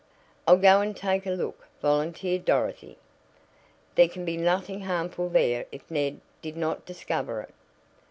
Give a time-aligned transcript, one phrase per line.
[0.47, 2.97] "I'll go and take a look," volunteered Dorothy.
[3.93, 7.53] "There can be nothing harmful there if Ned did not discover it."